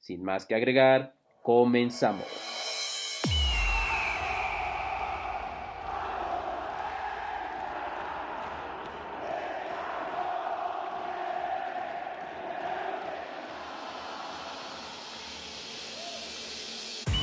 [0.00, 2.24] Sin más que agregar, comenzamos.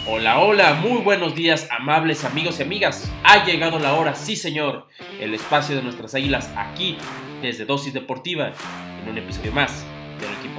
[0.08, 3.12] Hola, hola, muy buenos días, amables amigos y amigas.
[3.24, 4.88] Ha llegado la hora, sí señor,
[5.20, 6.98] el espacio de nuestras águilas aquí,
[7.42, 8.54] desde Dosis Deportiva,
[9.02, 9.86] en un episodio más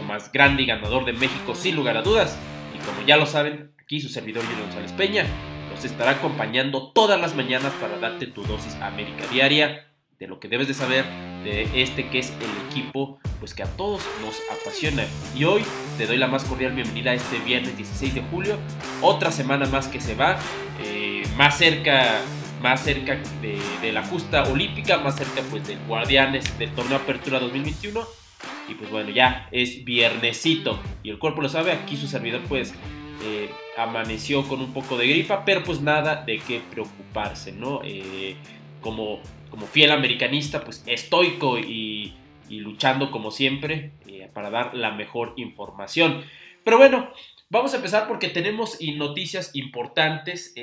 [0.06, 2.38] más grande y ganador de México, sin lugar a dudas.
[2.74, 5.27] Y como ya lo saben, aquí su servidor Julio González Peña
[5.70, 9.87] nos estará acompañando todas las mañanas para darte tu dosis América diaria
[10.18, 11.04] de lo que debes de saber
[11.45, 15.04] de este que es el equipo pues que a todos nos apasiona.
[15.37, 15.63] Y hoy
[15.98, 18.59] te doy la más cordial bienvenida a este viernes 16 de julio,
[19.02, 20.38] otra semana más que se va,
[20.82, 22.20] eh, más cerca
[22.63, 27.38] más cerca de, de, la justa olímpica, más cerca pues del Guardianes del torneo Apertura
[27.38, 28.26] 2021.
[28.69, 32.75] Y pues bueno, ya es viernesito y el cuerpo lo sabe, aquí su servidor pues
[33.23, 37.80] eh, amaneció con un poco de gripa, pero pues nada de qué preocuparse, ¿no?
[37.85, 38.37] Eh,
[38.80, 42.15] como, como fiel americanista, pues estoico y,
[42.49, 46.25] y luchando como siempre eh, para dar la mejor información.
[46.63, 47.10] Pero bueno,
[47.49, 50.55] vamos a empezar porque tenemos noticias importantes.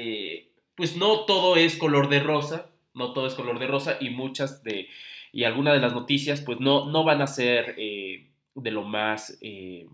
[0.76, 4.64] Pues no todo es color de rosa, no todo es color de rosa y muchas
[4.64, 4.90] de,
[5.34, 9.38] y algunas de las noticias pues no, no van a ser eh, de lo más,
[9.42, 9.88] eh,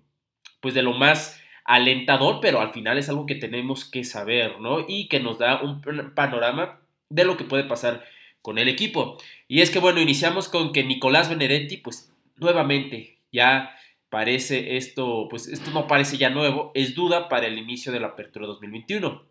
[0.59, 4.85] pues de lo más alentador, pero al final es algo que tenemos que saber, ¿no?
[4.87, 5.81] Y que nos da un
[6.13, 8.03] panorama de lo que puede pasar
[8.41, 9.17] con el equipo.
[9.47, 13.75] Y es que, bueno, iniciamos con que Nicolás Benedetti, pues nuevamente ya
[14.09, 18.07] parece esto, pues esto no parece ya nuevo, es duda para el inicio de la
[18.07, 19.23] apertura 2021.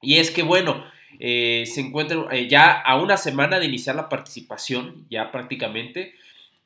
[0.00, 0.84] Y es que, bueno,
[1.20, 6.14] eh, se encuentra eh, ya a una semana de iniciar la participación, ya prácticamente,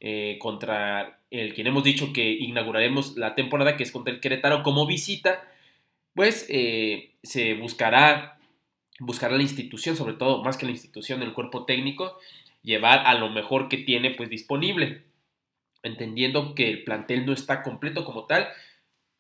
[0.01, 4.63] eh, contra el quien hemos dicho que inauguraremos la temporada, que es contra el Querétaro
[4.63, 5.43] como visita,
[6.15, 8.39] pues eh, se buscará,
[9.01, 12.19] buscará la institución, sobre todo más que la institución, el cuerpo técnico,
[12.63, 15.05] llevar a lo mejor que tiene pues disponible,
[15.83, 18.49] entendiendo que el plantel no está completo como tal,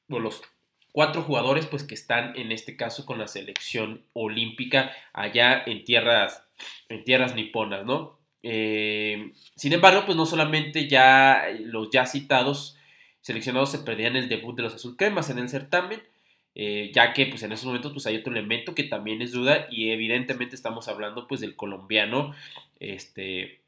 [0.08, 0.42] por los
[0.92, 6.42] cuatro jugadores pues que están en este caso con la selección olímpica allá en tierras,
[6.88, 8.18] en tierras niponas, ¿no?
[8.42, 12.76] Eh, sin embargo, pues no solamente ya los ya citados
[13.20, 16.02] seleccionados se perdían el debut de los azul cremas en el certamen,
[16.54, 19.66] eh, ya que pues en esos momentos pues hay otro elemento que también es duda
[19.70, 22.34] y evidentemente estamos hablando pues del colombiano,
[22.80, 23.60] este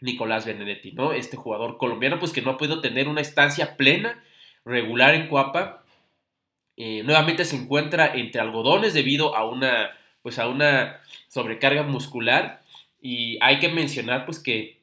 [0.00, 1.12] Nicolás Benedetti, ¿no?
[1.12, 4.22] Este jugador colombiano pues que no ha podido tener una estancia plena,
[4.64, 5.84] regular en Cuapa,
[6.80, 9.90] eh, nuevamente se encuentra entre algodones debido a una,
[10.22, 12.62] pues a una sobrecarga muscular.
[13.02, 14.78] Y hay que mencionar pues que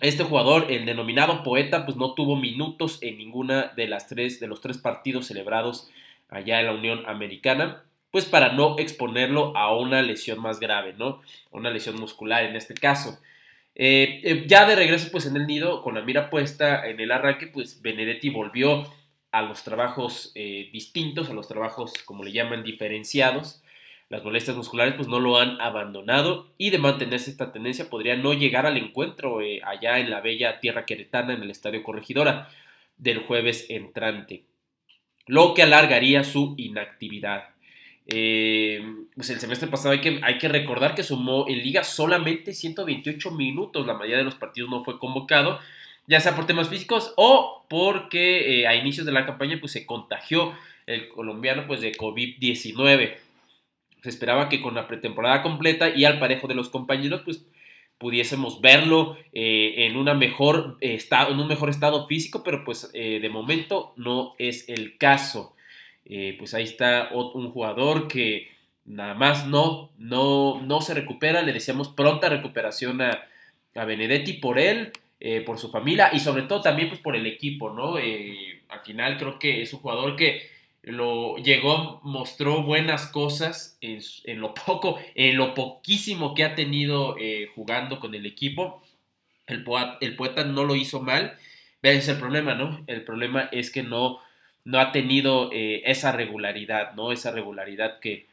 [0.00, 4.46] este jugador, el denominado poeta, pues no tuvo minutos en ninguna de las tres, de
[4.46, 5.90] los tres partidos celebrados
[6.28, 7.82] allá en la Unión Americana,
[8.12, 11.22] pues para no exponerlo a una lesión más grave, ¿no?
[11.50, 13.18] Una lesión muscular en este caso.
[13.74, 17.10] Eh, eh, ya de regreso pues en el nido, con la mira puesta en el
[17.10, 18.86] arranque, pues Benedetti volvió
[19.32, 23.62] a los trabajos eh, distintos, a los trabajos, como le llaman, diferenciados.
[24.08, 28.34] Las molestias musculares pues no lo han abandonado y de mantenerse esta tendencia podría no
[28.34, 32.48] llegar al encuentro eh, allá en la bella tierra queretana en el Estadio Corregidora
[32.96, 34.44] del jueves entrante,
[35.26, 37.50] lo que alargaría su inactividad.
[38.06, 38.82] Eh,
[39.14, 43.30] pues el semestre pasado hay que, hay que recordar que sumó en liga solamente 128
[43.30, 45.60] minutos, la mayoría de los partidos no fue convocado,
[46.10, 49.86] ya sea por temas físicos o porque eh, a inicios de la campaña pues se
[49.86, 50.52] contagió
[50.86, 53.14] el colombiano pues de COVID-19.
[54.02, 57.46] Se esperaba que con la pretemporada completa y al parejo de los compañeros pues
[57.96, 63.20] pudiésemos verlo eh, en, una mejor, estado, en un mejor estado físico, pero pues eh,
[63.20, 65.54] de momento no es el caso.
[66.38, 68.48] Pues ahí está un jugador que
[68.84, 73.28] nada más no, no, no se recupera, le deseamos pronta recuperación a,
[73.76, 74.90] a Benedetti por él,
[75.22, 77.98] eh, por su familia y sobre todo también pues por el equipo, ¿no?
[77.98, 80.48] Eh, al final creo que es un jugador que
[80.82, 87.16] lo llegó, mostró buenas cosas en, en lo poco, en lo poquísimo que ha tenido
[87.20, 88.82] eh, jugando con el equipo.
[89.46, 91.36] El, poeta, el poeta no lo hizo mal.
[91.82, 92.82] Ese es el problema, ¿no?
[92.86, 94.20] El problema es que no,
[94.64, 97.12] no ha tenido esa regularidad, ¿no?
[97.12, 98.26] Esa regularidad que,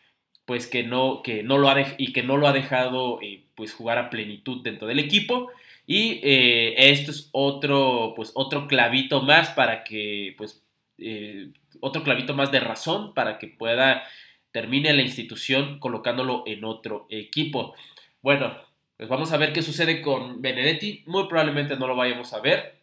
[0.45, 3.19] pues que no, que no lo ha y que no lo ha dejado
[3.55, 5.51] pues jugar a plenitud dentro del equipo.
[5.87, 10.63] Y esto es otro, pues otro clavito más para que, pues,
[11.79, 14.03] otro clavito más de razón para que pueda
[14.51, 17.73] termine la institución colocándolo en otro equipo.
[18.21, 18.57] Bueno,
[18.97, 21.03] pues vamos a ver qué sucede con Benedetti.
[21.05, 22.79] Muy probablemente no lo vayamos a ver.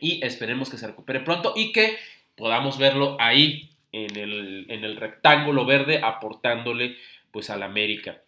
[0.00, 1.96] Y esperemos que se recupere pronto y que
[2.36, 6.96] podamos verlo ahí en el, rectángulo verde aportándole
[7.30, 8.22] pues al América.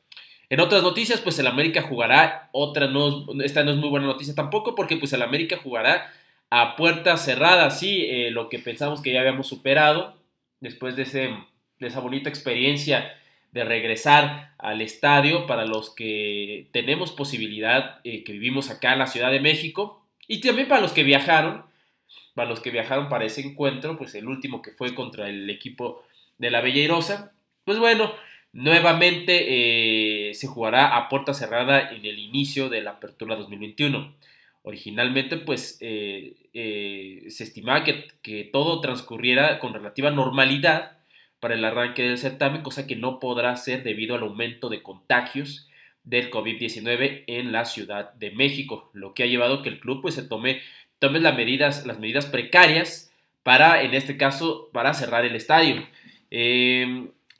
[0.51, 4.35] En otras noticias, pues el América jugará, otra no, esta no es muy buena noticia
[4.35, 6.13] tampoco, porque pues el América jugará
[6.51, 10.17] a puerta cerrada, sí, eh, lo que pensamos que ya habíamos superado
[10.61, 11.35] después de, ese,
[11.79, 13.13] de esa bonita experiencia
[13.53, 19.07] de regresar al estadio para los que tenemos posibilidad, eh, que vivimos acá en la
[19.07, 21.65] Ciudad de México, y también para los que viajaron,
[22.35, 26.03] para los que viajaron para ese encuentro, pues el último que fue contra el equipo
[26.39, 27.33] de la Bella Irosa,
[27.65, 28.13] pues bueno,
[28.55, 34.15] nuevamente eh, se jugará a puerta cerrada en el inicio de la apertura 2021.
[34.63, 40.93] Originalmente, pues eh, eh, se estimaba que, que, todo transcurriera con relativa normalidad
[41.41, 45.69] para el arranque del certamen, cosa que no podrá ser debido al aumento de contagios
[46.05, 50.01] del COVID-19 en la Ciudad de México, lo que ha llevado a que el club
[50.01, 50.63] pues, se tome
[51.01, 53.13] tomes las medidas, las medidas precarias
[53.43, 55.87] para, en este caso, para cerrar el estadio.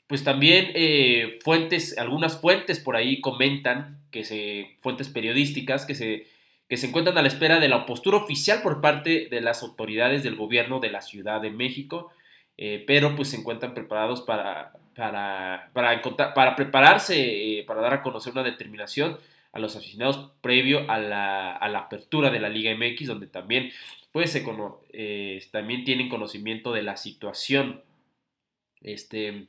[0.07, 6.27] Pues también eh, fuentes, algunas fuentes por ahí comentan, que se, fuentes periodísticas, que se,
[6.69, 10.23] que se encuentran a la espera de la postura oficial por parte de las autoridades
[10.23, 12.11] del gobierno de la Ciudad de México,
[12.57, 16.01] eh, pero pues se encuentran preparados para, para, para,
[16.33, 19.17] para prepararse, eh, para dar a conocer una determinación
[19.51, 23.71] a los aficionados previo a la, apertura de la Liga MX, donde también,
[24.11, 24.35] pues,
[24.91, 27.81] eh, también tienen conocimiento de la situación.
[28.81, 29.47] Este,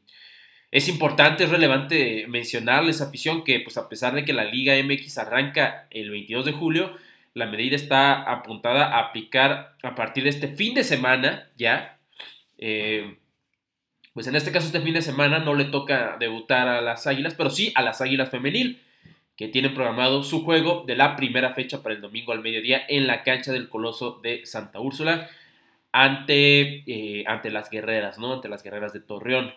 [0.71, 5.19] es importante, es relevante mencionarles, afición, que pues a pesar de que la Liga MX
[5.19, 6.97] arranca el 22 de julio,
[7.35, 11.99] la medida está apuntada a aplicar a partir de este fin de semana, ya.
[12.59, 13.19] Eh,
[14.15, 17.35] pues en este caso, este fin de semana no le toca debutar a las Águilas,
[17.35, 18.81] pero sí a las Águilas Femenil
[19.37, 23.07] que tienen programado su juego de la primera fecha para el domingo al mediodía en
[23.07, 25.29] la cancha del Coloso de Santa Úrsula
[25.93, 28.33] ante, eh, ante las guerreras, ¿no?
[28.33, 29.53] Ante las guerreras de Torreón.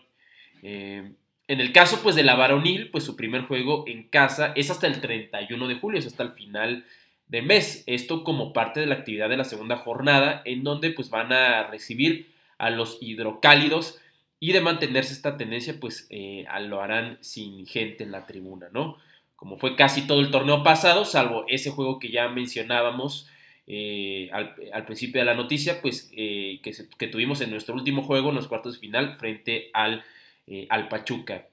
[0.63, 1.13] Eh,
[1.47, 4.87] en el caso pues de la varonil, pues su primer juego en casa es hasta
[4.87, 6.85] el 31 de julio, es hasta el final
[7.27, 7.83] de mes.
[7.87, 11.67] Esto como parte de la actividad de la segunda jornada, en donde pues van a
[11.67, 13.99] recibir a los hidrocálidos
[14.39, 18.97] y de mantenerse esta tendencia, pues eh, lo harán sin gente en la tribuna, ¿no?
[19.39, 23.29] como fue casi todo el torneo pasado, salvo ese juego que ya mencionábamos
[23.67, 28.49] eh, al, principio de la noticia, pues que, tuvimos en nuestro último juego en los
[28.49, 30.03] cuartos de final frente al,
[30.49, 31.47] eh, al Pachuca.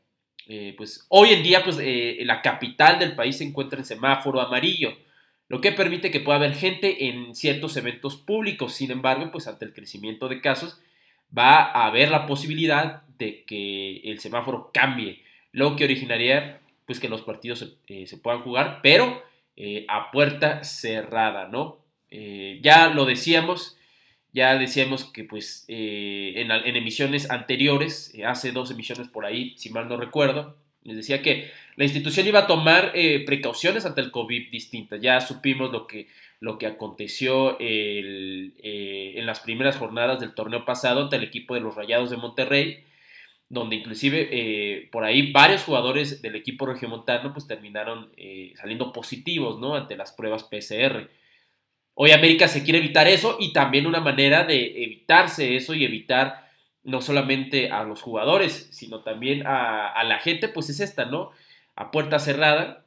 [0.76, 1.78] pues hoy en día, pues
[2.24, 4.96] la capital del país se encuentra en semáforo amarillo,
[5.48, 8.74] lo que permite que pueda haber gente en ciertos eventos públicos.
[8.74, 10.80] Sin embargo, pues ante el crecimiento de casos,
[11.36, 15.22] va a haber la posibilidad de que el semáforo cambie,
[15.52, 19.22] lo que originaría pues que los partidos eh, se, puedan jugar, pero
[19.56, 21.78] eh, a puerta cerrada, ¿no?
[22.10, 23.76] Eh, ya lo decíamos,
[24.36, 29.96] ya decíamos que pues en, emisiones anteriores, hace dos emisiones por ahí, si mal no
[29.96, 32.92] recuerdo, les decía que la institución iba a tomar
[33.24, 35.00] precauciones ante el COVID distintas.
[35.00, 36.08] Ya supimos lo que,
[36.40, 41.74] lo que aconteció en las primeras jornadas del torneo pasado ante el equipo de los
[41.74, 42.84] Rayados de Monterrey,
[43.48, 49.60] donde inclusive eh, por ahí varios jugadores del equipo regiomontano pues terminaron eh, saliendo positivos,
[49.60, 49.76] ¿no?
[49.76, 51.08] Ante las pruebas PCR.
[51.98, 56.48] Hoy América se quiere evitar eso y también una manera de evitarse eso y evitar
[56.84, 61.32] no solamente a los jugadores, sino también a, la gente, pues es esta, ¿no?
[61.74, 62.84] A puerta cerrada.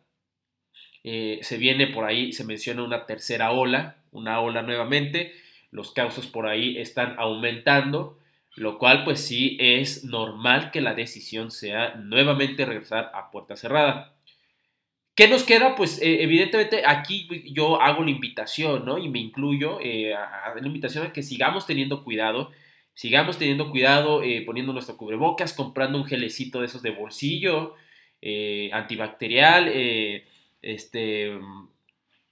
[1.04, 5.34] Eh, se viene por ahí, se menciona una tercera ola, una ola nuevamente.
[5.72, 8.20] Los casos por ahí están aumentando
[8.60, 14.14] lo cual pues sí es normal que la decisión sea nuevamente regresar a puerta cerrada.
[15.20, 15.76] ¿Qué nos queda?
[15.76, 18.98] Pues eh, evidentemente aquí yo hago la invitación, ¿no?
[18.98, 22.52] Y me incluyo eh, a, la invitación a que sigamos teniendo cuidado,
[22.94, 27.76] sigamos teniendo cuidado eh, poniendo nuestro cubrebocas, comprando un gelecito de esos de bolsillo,
[28.72, 29.70] antibacterial,
[30.62, 31.38] este,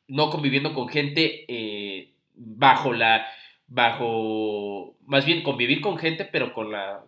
[0.08, 3.28] no conviviendo con gente bajo la
[3.68, 7.04] bajo, más bien convivir con gente, pero con la,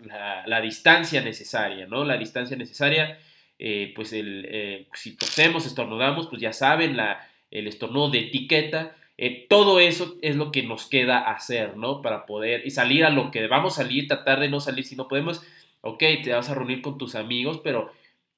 [0.45, 2.03] la, distancia necesaria, ¿no?
[2.03, 3.17] La distancia necesaria,
[3.60, 8.96] eh, pues el, eh, si tosemos, estornudamos, pues ya saben, la, el estornudo de etiqueta,
[9.22, 12.01] Eh, todo eso es lo que nos queda hacer, ¿no?
[12.01, 15.10] Para poder y salir a lo que a salir, tratar de no salir si no
[15.10, 15.42] podemos.
[15.82, 17.92] Ok, te vas a reunir con tus amigos, pero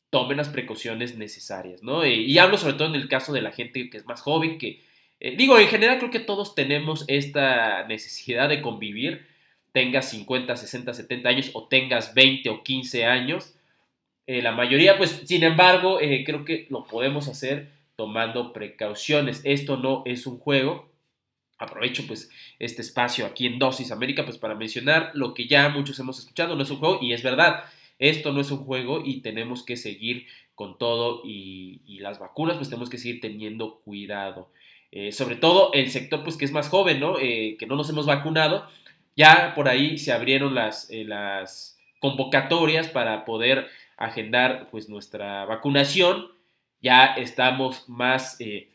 [0.09, 2.03] tomen las precauciones necesarias, ¿no?
[2.03, 4.57] Eh, y hablo sobre todo en el caso de la gente que es más joven,
[4.57, 4.81] que
[5.37, 9.27] digo, en general creo que todos tenemos esta necesidad de convivir,
[9.71, 13.53] tengas 50, 60, 70 años o tengas 20 o 15 años.
[14.41, 17.69] La mayoría, pues, sin embargo, creo que lo podemos hacer
[18.01, 19.41] tomando precauciones.
[19.43, 20.89] Esto no es un juego.
[21.59, 25.99] Aprovecho pues este espacio aquí en Dosis América pues para mencionar lo que ya muchos
[25.99, 27.65] hemos escuchado, no es un juego y es verdad,
[27.99, 32.69] esto no es un juego y tenemos que seguir con todo y, las vacunas pues
[32.69, 34.49] tenemos que seguir teniendo cuidado.
[34.91, 37.19] Eh, sobre todo el sector pues que es más joven, ¿no?
[37.19, 38.67] Eh, que no nos hemos vacunado,
[39.15, 43.67] ya por ahí se abrieron las, eh, las convocatorias para poder
[44.05, 46.31] agendar pues nuestra vacunación
[46.81, 48.69] ya estamos más, eh,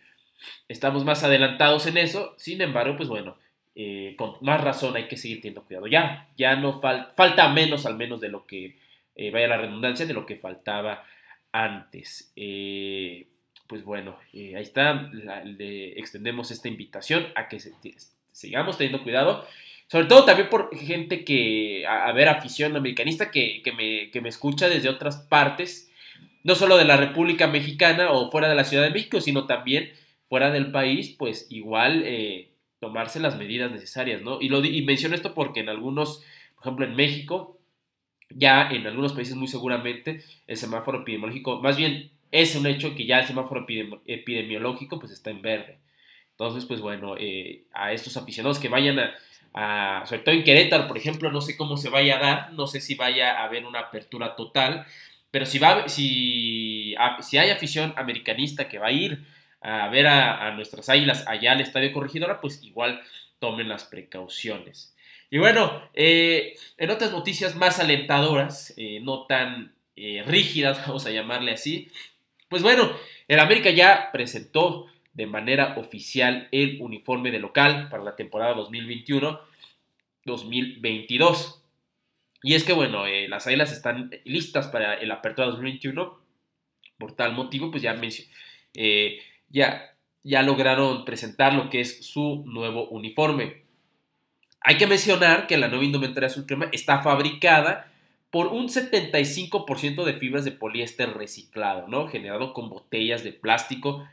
[0.69, 3.37] estamos más adelantados en eso, sin embargo, pues bueno,
[3.75, 5.87] eh, con más razón hay que seguir teniendo cuidado.
[5.87, 8.79] Ya, ya no falta menos al menos de lo que,
[9.17, 11.05] eh, vaya la redundancia, de lo que faltaba
[11.53, 12.33] antes.
[13.67, 15.11] pues bueno, ahí está,
[15.59, 17.59] extendemos esta invitación a que
[18.31, 19.45] sigamos teniendo cuidado.
[19.89, 24.69] Sobre todo también por gente que, a, ver, afición americanista que, me, que me escucha
[24.69, 25.91] desde otras partes
[26.47, 29.91] no solo de la República Mexicana o fuera de la Ciudad de México, sino también
[30.29, 34.41] fuera del país, pues igual eh, tomarse las medidas necesarias, ¿no?
[34.41, 36.23] Y, lo, y menciono esto porque en algunos,
[36.55, 37.59] por ejemplo en México,
[38.31, 43.07] ya en algunos países muy seguramente el semáforo epidemiológico, más bien es un hecho que
[43.07, 43.67] ya el semáforo
[44.07, 45.81] epidemiológico pues está en verde.
[46.31, 49.15] Entonces, pues bueno, eh, a estos aficionados que vayan a,
[50.05, 52.81] sobre todo en Querétaro, por ejemplo, no sé cómo se vaya a dar, no sé
[52.81, 54.87] si vaya a haber una apertura total,
[55.31, 59.25] pero si, va, si, si hay afición americanista que va a ir
[59.61, 63.01] a ver a, nuestras águilas allá al Estadio Corregidora, pues igual
[63.39, 64.95] tomen las precauciones.
[65.29, 71.11] Y bueno, eh, en otras noticias más alentadoras, eh, no tan eh, rígidas, vamos a
[71.11, 71.89] llamarle así,
[72.49, 72.97] pues bueno,
[73.27, 78.55] el América ya presentó de manera oficial el uniforme de local para la temporada
[80.27, 81.63] 2021-2022.
[82.43, 86.21] Y es que, bueno, eh, las águilas están listas para el Apertura 2021.
[86.99, 87.99] Por tal motivo, pues ya,
[88.75, 93.63] eh, ya, ya lograron presentar lo que es su nuevo uniforme.
[94.61, 97.91] Hay que mencionar que la nueva indumentaria azul está fabricada
[98.31, 102.07] por un 75% de fibras de poliéster reciclado, ¿no?
[102.09, 104.07] Generado con botellas de plástico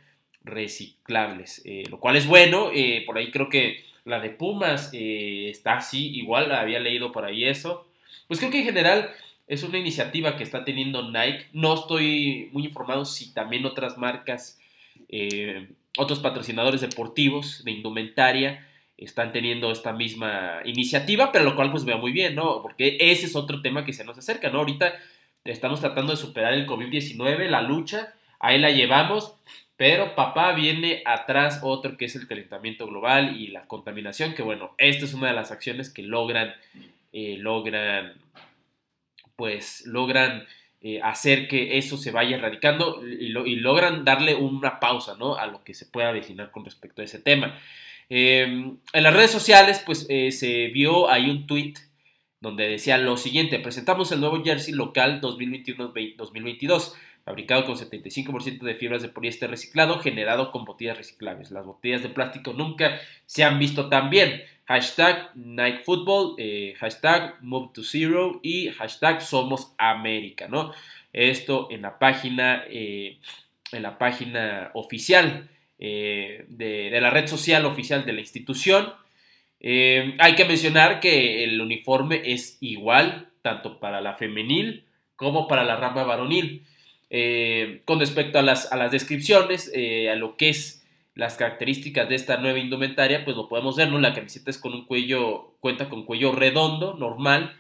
[0.44, 2.72] reciclables, eh, lo cual es bueno.
[3.06, 7.88] por ahí creo que la de Pumas está así, igual había leído por ahí eso.
[8.28, 9.10] Pues creo que en general
[9.48, 11.48] es una iniciativa que está teniendo Nike.
[11.54, 14.60] No estoy muy informado si también otras marcas,
[15.10, 21.84] eh, otros patrocinadores deportivos de indumentaria están teniendo esta misma iniciativa, pero lo cual pues
[21.84, 22.62] veo muy bien, ¿no?
[22.62, 24.60] Porque ese es otro tema que se nos acerca, ¿no?
[24.60, 24.94] Ahorita
[25.44, 29.36] estamos tratando de superar el COVID-19, la lucha, ahí la llevamos,
[29.78, 34.76] pero papá viene atrás otro que es el calentamiento global y la contaminación, que bueno,
[34.78, 36.54] esta es una de las acciones que logran
[37.16, 38.14] eh, logran,
[39.36, 40.48] pues, logran
[40.82, 45.36] eh, hacer que eso se vaya erradicando y, logran darle una pausa, ¿no?
[45.36, 47.60] A lo que se pueda avecinar con respecto a ese tema.
[48.10, 51.76] Em, en las redes sociales, pues, eh, se vio ahí un tweet
[52.42, 59.02] donde decía lo siguiente, presentamos el nuevo jersey local 2021-2022 fabricado con 75% de fibras
[59.02, 61.52] de poliéster reciclado, generado con botellas reciclables.
[61.52, 64.44] Las botellas de plástico nunca se han visto tan bien.
[64.66, 70.74] Hashtag Nike Football, eh, hashtag Move to Zero y hashtag Somos América, ¿no?
[71.14, 73.20] Esto en la página, eh,
[73.72, 75.50] en la página oficial
[75.80, 78.94] eh, de, la red social oficial de la institución.
[79.62, 85.78] hay que mencionar que el uniforme es igual tanto para la femenil como para la
[85.78, 86.66] rama varonil.
[87.16, 92.10] Eh, con respecto a las, a las descripciones, eh, a lo que es las características
[92.10, 94.00] de esta nueva indumentaria, pues lo podemos ver, ¿no?
[94.00, 97.56] La camiseta es con un cuello, cuenta con cuello redondo, normal,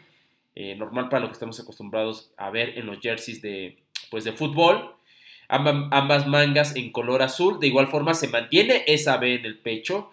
[0.55, 3.77] eh, normal para lo que estamos acostumbrados a ver en los jerseys de,
[4.09, 4.95] pues de fútbol.
[5.47, 10.09] ambas mangas en color azul, de igual forma se mantiene esa B en el pecho,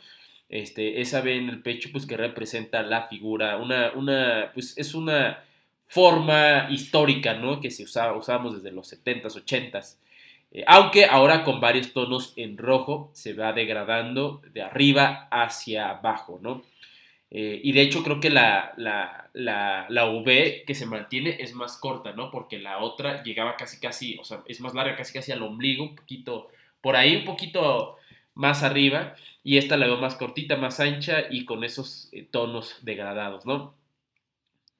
[0.50, 4.92] este, esa B en el pecho, pues que representa la figura, una, una, pues es
[4.92, 5.44] una
[5.90, 7.60] forma histórica, ¿no?
[7.60, 9.96] Que se usaba, usábamos desde los 70s, 80s.
[10.52, 16.38] Eh, aunque ahora con varios tonos en rojo se va degradando de arriba hacia abajo,
[16.40, 16.62] ¿no?
[17.32, 21.76] Eh, y de hecho creo que la, la, la, V que se mantiene es más
[21.76, 22.30] corta, ¿no?
[22.30, 25.84] Porque la otra llegaba casi casi, o sea, es más larga casi casi al ombligo,
[25.84, 26.48] un poquito,
[26.80, 27.96] por ahí un poquito
[28.34, 32.78] más arriba y esta la veo más cortita, más ancha y con esos eh, tonos
[32.82, 33.74] degradados, ¿no?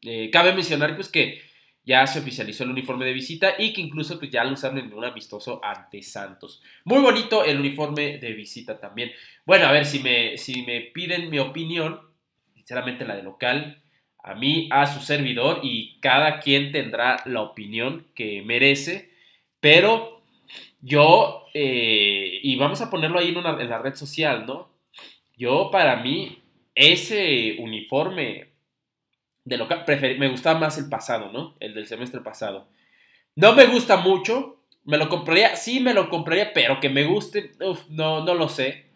[0.02, 1.40] Eh, cabe mencionar pues que
[1.84, 4.92] ya se oficializó el uniforme de visita y que incluso pues ya lo usaron en
[4.92, 6.62] un amistoso ante Santos.
[6.84, 9.10] Muy bonito el uniforme de visita también.
[9.46, 12.00] Bueno, a ver si me, si me piden mi opinión,
[12.54, 13.82] sinceramente la de local,
[14.22, 19.10] a mí, a su servidor y cada quien tendrá la opinión que merece,
[19.60, 20.22] pero
[20.82, 24.68] yo, eh, y vamos a ponerlo ahí en, la red social, ¿no?
[25.36, 26.38] Yo para mí,
[26.74, 28.49] ese uniforme
[29.58, 31.56] de me gustaba más el pasado, ¿no?
[31.60, 32.68] El del semestre pasado.
[33.36, 37.52] No me gusta mucho, me lo compraría, sí me lo compraría, pero que me guste,
[37.90, 38.86] no, no lo sé.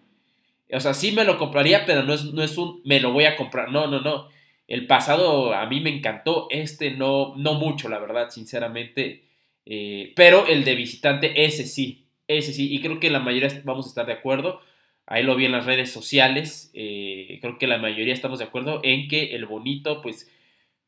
[0.72, 3.24] O sea, sí me lo compraría, pero no es, no es un, me lo voy
[3.24, 4.28] a comprar, no, no, no.
[4.66, 9.24] El pasado a mí me encantó, este no, no mucho, la verdad, sinceramente.
[9.66, 12.74] Eh, pero el de visitante, ese sí, ese sí.
[12.74, 14.60] Y creo que la mayoría vamos a estar de acuerdo.
[15.06, 16.70] Ahí lo vi en las redes sociales.
[16.74, 20.30] Eh, creo que la mayoría estamos de acuerdo en que el bonito, pues,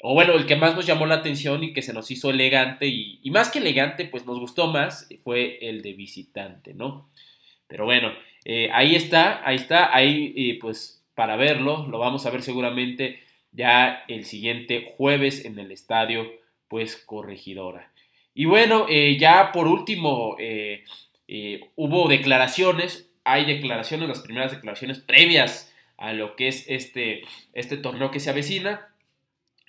[0.03, 2.87] o bueno, el que más nos llamó la atención y que se nos hizo elegante
[2.87, 7.11] y, más que elegante, pues nos gustó más, fue el de visitante, ¿no?
[7.67, 8.13] Pero bueno,
[8.45, 13.21] eh, ahí está, ahí está, ahí pues para verlo, lo vamos a ver seguramente
[13.57, 16.31] ya el siguiente jueves en el estadio,
[16.69, 17.91] pues corregidora.
[18.35, 20.85] Y bueno, eh, ya por último, eh,
[21.27, 27.23] eh, hubo declaraciones, hay declaraciones, las primeras declaraciones previas a lo que es este,
[27.55, 28.89] este torneo que se avecina,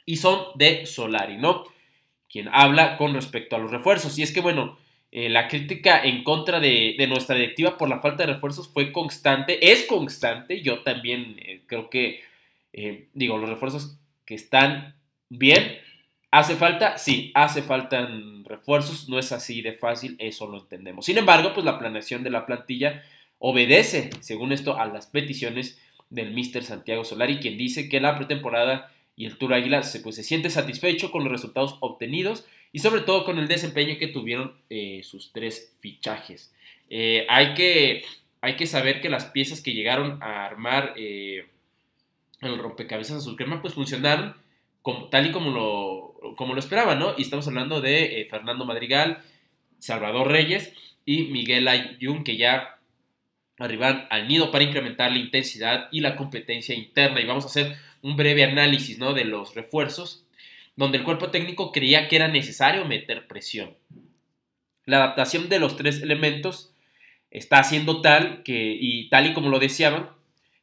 [0.07, 1.65] y son de Solari, ¿no?
[2.27, 4.17] Quien habla con respecto a los refuerzos.
[4.17, 4.79] Y es que, bueno,
[5.11, 9.85] la crítica en contra de, nuestra directiva por la falta de refuerzos fue constante, es
[9.85, 11.37] constante, yo también
[11.67, 12.21] creo que
[12.79, 14.95] eh, digo, los refuerzos que están
[15.29, 15.79] bien.
[16.29, 16.97] ¿Hace falta?
[16.97, 18.07] Sí, hace falta
[18.43, 21.05] refuerzos, no es así de fácil, eso lo entendemos.
[21.05, 23.03] Sin embargo, pues la planeación de la plantilla
[23.39, 28.91] obedece, según esto, a las peticiones del Mister Santiago Solari, quien dice que la pretemporada
[29.17, 33.01] y el Tour Águila se, pues, se siente satisfecho con los resultados obtenidos y sobre
[33.01, 36.53] todo con el desempeño que tuvieron eh, sus tres fichajes.
[36.89, 38.05] Eh, hay, que,
[38.39, 41.45] hay que saber que las piezas que llegaron a armar el
[42.41, 44.35] rompecabezas azul crema, pues funcionaron
[44.81, 47.13] como, tal y como lo, como lo esperaban, ¿no?
[47.17, 49.21] Y estamos hablando de eh, Fernando Madrigal,
[49.79, 50.73] Salvador Reyes
[51.05, 52.77] y Miguel Ayun, que ya
[53.59, 57.19] arriban al nido para incrementar la intensidad y la competencia interna.
[57.19, 59.13] Y vamos a hacer un breve análisis, ¿no?
[59.13, 60.25] De los refuerzos,
[60.75, 63.75] donde el cuerpo técnico creía que era necesario meter presión.
[64.85, 66.71] La adaptación de los tres elementos
[67.31, 70.09] está haciendo tal que, y tal y como lo deseaban,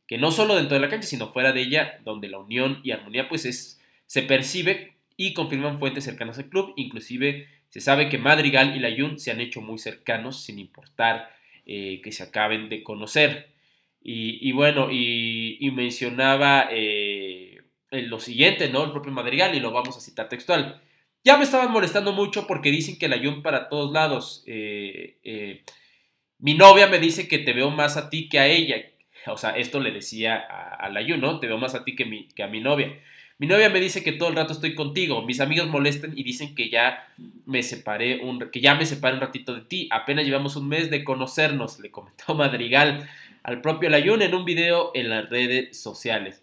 [0.06, 2.90] que no solo dentro de la cancha, sino fuera de ella, donde la unión y
[2.90, 8.18] armonía pues es, se percibe y confirman fuentes cercanas al club, inclusive se sabe que
[8.18, 11.30] Madrigal y la Jun se han hecho muy cercanos sin importar
[11.66, 13.48] eh, que se acaben de conocer.
[14.06, 18.84] Y, bueno, y, mencionaba eh, lo siguiente, ¿no?
[18.84, 20.82] El propio Madrigal, y lo vamos a citar textual.
[21.24, 24.44] Ya me estaban molestando mucho porque dicen que la Jun para todos lados.
[24.46, 25.62] Eh,
[26.38, 28.76] mi novia me dice que te veo más a ti que a ella,
[29.26, 31.40] o sea, esto le decía a, la Yu, ¿no?
[31.40, 33.00] Te veo más a ti que, que a mi novia.
[33.38, 35.22] Mi novia me dice que todo el rato estoy contigo.
[35.22, 37.08] Mis amigos molestan y dicen que ya
[37.46, 39.88] me separé un, que ya me separé un ratito de ti.
[39.90, 43.08] Apenas llevamos un mes de conocernos, le comentó Madrigal
[43.44, 46.42] al propio Layun en un video en las redes sociales.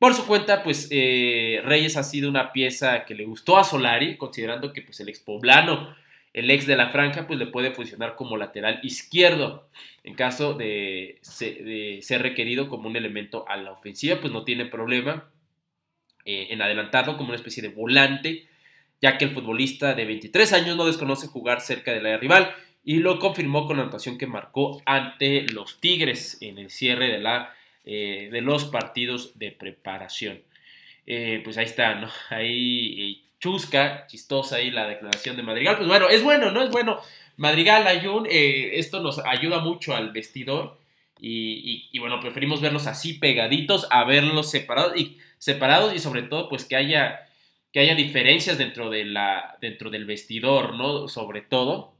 [0.00, 4.16] Por su cuenta, pues eh, Reyes ha sido una pieza que le gustó a Solari,
[4.16, 5.94] considerando que pues, el expoblano
[6.32, 9.68] el ex de la franja pues le puede funcionar como lateral izquierdo
[10.02, 15.28] en caso de, ser requerido como un elemento a la ofensiva pues no tiene problema
[16.24, 18.48] eh, en adelantarlo como una especie de volante
[19.00, 22.96] ya que el futbolista de 23 años no desconoce jugar cerca del área rival y
[22.96, 27.54] lo confirmó con la anotación que marcó ante los Tigres en el cierre de, la,
[27.84, 30.42] eh, de los partidos de preparación.
[31.06, 32.08] Eh, pues ahí está, ¿no?
[32.30, 35.76] Ahí chusca, chistosa ahí la declaración de Madrigal.
[35.76, 36.62] Pues bueno, es bueno, ¿no?
[36.62, 37.00] Es bueno.
[37.36, 40.78] Madrigal, Ayun, eh, esto nos ayuda mucho al vestidor.
[41.24, 46.64] Y, bueno, preferimos verlos así pegaditos a verlos separados y, separados y sobre todo pues
[46.64, 47.28] que haya,
[47.72, 51.06] que haya diferencias dentro, de la, dentro del vestidor, ¿no?
[51.06, 51.91] Sobre todo,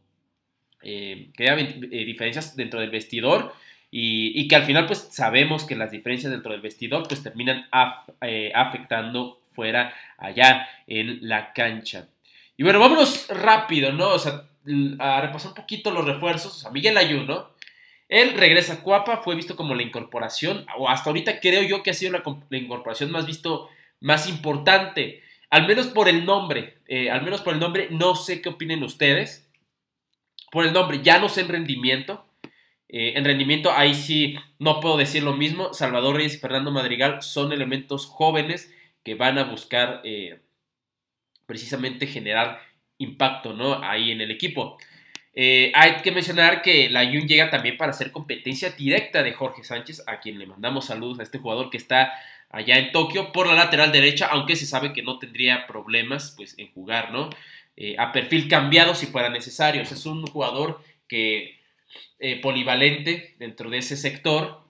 [0.82, 3.54] eh, haya eh, diferencias dentro del vestidor
[3.90, 9.40] y, que al final pues sabemos que las diferencias dentro del vestidor pues terminan afectando
[9.54, 12.08] fuera allá en la cancha.
[12.56, 14.08] Y bueno, vámonos rápido, ¿no?
[14.08, 14.44] O sea,
[14.98, 16.56] a repasar un poquito los refuerzos.
[16.56, 17.50] O sea, Miguel Ayuno,
[18.08, 21.90] él regresa a Cuapa, fue visto como la incorporación, o hasta ahorita creo yo que
[21.90, 22.22] ha sido la,
[22.58, 23.68] incorporación más visto,
[24.00, 28.40] más importante, al menos por el nombre, eh, al menos por el nombre, no sé
[28.40, 29.41] qué opinen ustedes.
[30.52, 32.24] Por el nombre, ya no sé en rendimiento,
[32.94, 35.72] Eh, en rendimiento, ahí sí no puedo decir lo mismo.
[35.72, 38.70] Salvador Reyes y Fernando Madrigal son elementos jóvenes
[39.02, 40.40] que van a buscar eh,
[41.46, 42.60] precisamente generar
[42.98, 43.82] impacto ¿no?
[43.82, 44.76] ahí en el equipo.
[45.34, 49.64] Eh, hay que mencionar que la Jun llega también para hacer competencia directa de Jorge
[49.64, 52.12] Sánchez, a quien le mandamos saludos a este jugador que está
[52.50, 56.54] allá en Tokio por la lateral derecha, aunque se sabe que no tendría problemas pues,
[56.58, 57.30] en jugar, ¿no?
[57.76, 59.82] Eh, a perfil cambiado si fuera necesario.
[59.82, 61.60] Es un jugador que
[62.18, 64.62] eh, polivalente dentro de ese sector,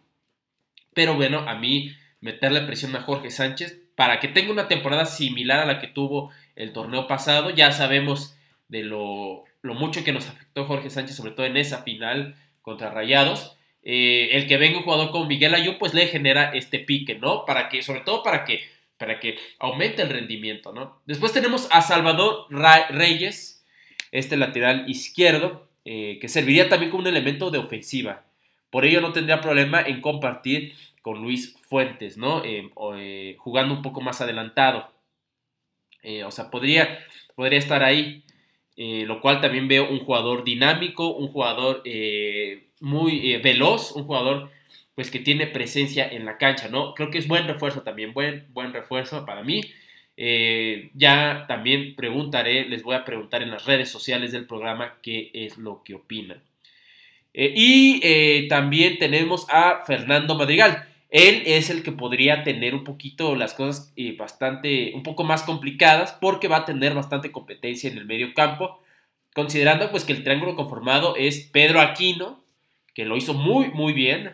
[0.94, 5.60] pero bueno, a mí meterle presión a Jorge Sánchez para que tenga una temporada similar
[5.60, 8.36] a la que tuvo el torneo pasado, ya sabemos
[8.68, 13.56] de lo, mucho que nos afectó Jorge Sánchez, sobre todo en esa final contra Rayados.
[13.82, 17.44] Eh, el que venga un jugador como Miguel Ayú, pues le genera este pique, ¿no?
[17.44, 18.62] Para que, sobre todo para que,
[19.02, 21.02] para que aumente el rendimiento, ¿no?
[21.06, 23.66] Después tenemos a Salvador Reyes,
[24.12, 28.24] este lateral izquierdo, eh, que serviría también como un elemento de ofensiva.
[28.70, 32.44] Por ello no tendría problema en compartir con Luis Fuentes, ¿no?
[32.44, 34.92] Eh, jugando un poco más adelantado.
[36.24, 37.00] o sea, podría,
[37.34, 38.22] podría estar ahí.
[38.76, 44.04] Eh, lo cual también veo un jugador dinámico, un jugador eh, muy eh, veloz, un
[44.04, 44.50] jugador
[44.94, 46.94] pues que tiene presencia en la cancha, ¿no?
[46.94, 49.62] Creo que es buen refuerzo también, buen, buen refuerzo para mí.
[50.94, 55.58] ya también preguntaré, les voy a preguntar en las redes sociales del programa qué es
[55.58, 56.42] lo que opinan.
[57.34, 60.88] y también tenemos a Fernando Madrigal.
[61.12, 65.42] Él es el que podría tener un poquito las cosas eh, bastante, un poco más
[65.42, 68.80] complicadas porque va a tener bastante competencia en el medio campo,
[69.34, 72.42] considerando pues que el triángulo conformado es Pedro Aquino,
[72.94, 74.32] que lo hizo muy, muy bien,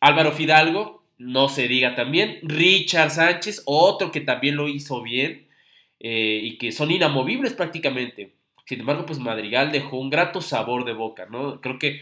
[0.00, 5.46] Álvaro Fidalgo, no se diga también, Richard Sánchez, otro que también lo hizo bien
[6.00, 8.32] eh, y que son inamovibles prácticamente.
[8.66, 11.60] Sin embargo, pues Madrigal dejó un grato sabor de boca, ¿no?
[11.60, 12.00] Creo que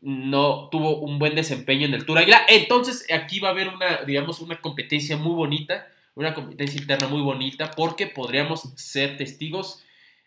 [0.00, 2.42] no tuvo un buen desempeño en el Tour Águila.
[2.48, 7.22] Entonces aquí va a haber una, digamos, una competencia muy bonita, una competencia interna muy
[7.22, 9.82] bonita, porque podríamos ser testigos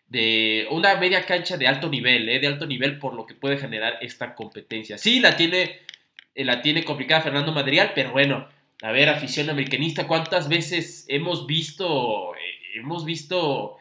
[0.08, 2.40] de una media cancha de alto nivel, ¿eh?
[2.40, 4.98] de alto nivel por lo que puede generar esta competencia.
[4.98, 5.80] Sí, la tiene,
[6.44, 8.48] la tiene complicada Fernando Madrigal, pero bueno,
[8.82, 13.76] a ver, afición americanista, ¿cuántas veces hemos visto, eh, hemos visto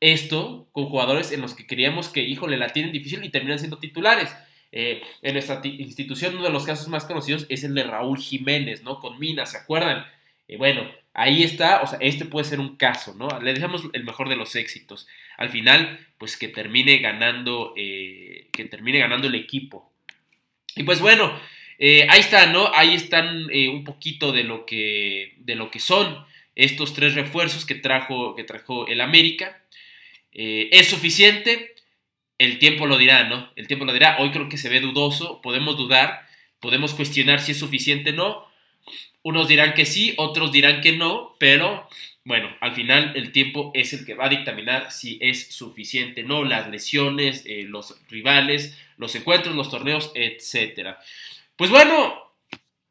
[0.00, 3.78] esto con jugadores en los que creíamos que, híjole, la tienen difícil y terminan siendo
[3.78, 4.34] titulares?
[4.76, 8.82] Eh, en nuestra institución, uno de los casos más conocidos es el de Raúl Jiménez,
[8.82, 8.98] ¿no?
[8.98, 10.04] Con Minas, ¿se acuerdan?
[10.48, 13.28] Eh, bueno, ahí está, o sea, este puede ser un caso, ¿no?
[13.40, 15.06] Le dejamos el mejor de los éxitos.
[15.36, 19.92] Al final, pues que termine ganando, eh, que termine ganando el equipo.
[20.76, 21.32] Y pues bueno,
[21.78, 22.70] ahí está, ¿no?
[22.74, 26.24] Ahí están un poquito de lo que, de lo que son
[26.56, 29.62] estos tres refuerzos que trajo, que trajo el América.
[30.32, 31.74] ¿Es suficiente?
[32.38, 33.50] el tiempo lo dirá, ¿no?
[33.56, 34.16] El tiempo lo dirá.
[34.18, 36.26] Hoy creo que se ve dudoso, podemos dudar,
[36.60, 38.46] podemos cuestionar si es suficiente o no.
[39.22, 41.88] Unos dirán que sí, otros dirán que no, pero
[42.24, 46.44] bueno, al final el tiempo es el que va a dictaminar si es suficiente, ¿no?
[46.44, 50.96] Las lesiones, eh, los rivales, los encuentros, los torneos, etc.
[51.56, 52.14] Pues bueno,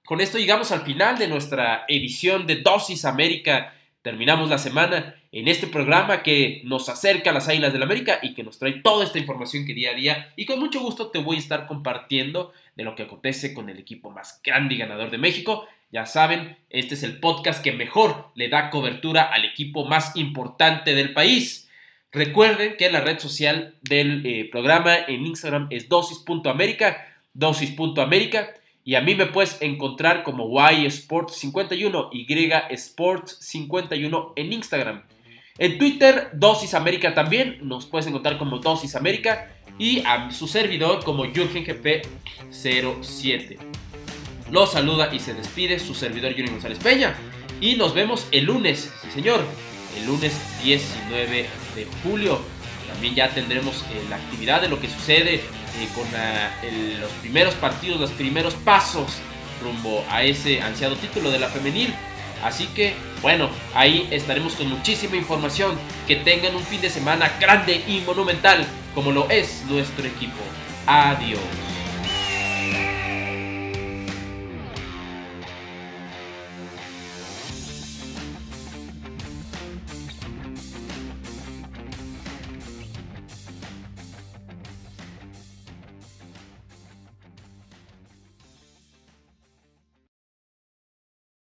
[0.06, 5.48] con esto llegamos al final de nuestra edición de Dosis América terminamos la semana en
[5.48, 8.74] este programa que nos acerca a las Águilas del la América y que nos trae
[8.74, 11.66] toda esta información que día a día y con mucho gusto te voy a estar
[11.68, 15.66] compartiendo de lo que acontece con el equipo más grande y ganador de México.
[15.90, 20.96] Ya saben, este es el podcast que mejor le da cobertura al equipo más importante
[20.96, 21.70] del país.
[22.14, 28.54] Recuerden que la red social del eh, programa en Instagram es dosis.américa, dosis.américa.
[28.86, 35.02] Y a mí me puedes encontrar como YSports51, Y Sports51 en Instagram.
[35.58, 37.58] En Twitter, Dosis América también.
[37.64, 39.50] Nos puedes encontrar como Dosis América.
[39.80, 43.58] Y a su servidor como JurgenGP07.
[44.52, 47.16] Los saluda y se despide su servidor Jürgen González Peña.
[47.60, 49.44] Y nos vemos el lunes, sí señor,
[49.98, 52.42] el lunes 19 de julio.
[52.88, 55.42] También ya tendremos eh, la actividad de lo que sucede eh,
[55.96, 56.06] con
[57.00, 59.08] los primeros partidos, los primeros pasos
[59.64, 61.94] rumbo a ese ansiado título de la femenil.
[62.44, 65.78] Así que, bueno, ahí estaremos con muchísima información.
[66.08, 70.42] Que tengan un fin de semana grande y monumental como lo es nuestro equipo.
[70.86, 71.63] Adiós.